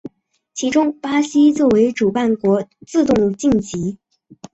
[0.55, 3.99] 其中巴西作为主办国自动晋级。